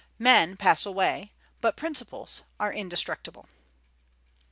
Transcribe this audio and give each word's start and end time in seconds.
Men 0.17 0.57
pass 0.57 0.83
away, 0.83 1.31
but 1.59 1.77
principles 1.77 2.41
are 2.59 2.73
indestructible. 2.73 3.47